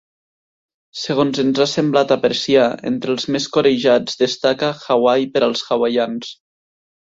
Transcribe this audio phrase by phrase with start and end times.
[1.01, 2.63] Segons ens ha semblat apreciar,
[2.93, 6.35] entre els més corejats destaca “Hawaii per als hawaians”.